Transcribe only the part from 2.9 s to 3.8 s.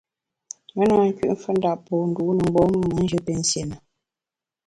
me njù pinsié na.